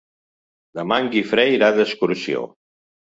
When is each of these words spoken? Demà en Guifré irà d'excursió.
Demà 0.79 0.97
en 1.03 1.09
Guifré 1.15 1.45
irà 1.57 1.69
d'excursió. 1.75 2.43